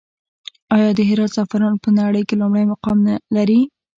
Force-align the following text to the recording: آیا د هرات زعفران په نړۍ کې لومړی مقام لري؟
آیا 0.75 0.89
د 0.97 0.99
هرات 1.09 1.31
زعفران 1.35 1.73
په 1.83 1.89
نړۍ 1.99 2.21
کې 2.27 2.35
لومړی 2.41 2.65
مقام 2.71 2.97
لري؟ 3.35 3.59